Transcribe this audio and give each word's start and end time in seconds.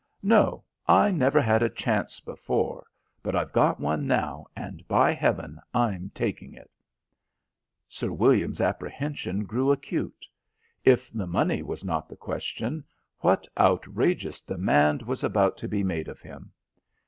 "No, 0.23 0.63
I 0.87 1.11
never 1.11 1.39
had 1.39 1.61
a 1.61 1.69
chance 1.69 2.19
before, 2.19 2.87
but 3.21 3.35
I've 3.35 3.53
got 3.53 3.79
one 3.79 4.07
now, 4.07 4.47
and, 4.55 4.83
by 4.87 5.11
heaven, 5.13 5.61
I'm 5.75 6.09
taking 6.15 6.55
it." 6.55 6.71
Sir 7.87 8.11
William's 8.11 8.59
apprehension 8.59 9.43
grew 9.45 9.71
acute; 9.71 10.25
if 10.83 11.13
money 11.13 11.61
was 11.61 11.85
not 11.85 12.09
the 12.09 12.17
question, 12.17 12.83
what 13.19 13.47
outrageous 13.59 14.41
demand 14.41 15.03
was 15.03 15.23
about 15.23 15.55
to 15.57 15.67
be 15.67 15.83
made 15.83 16.07
of 16.07 16.19
him? 16.19 16.51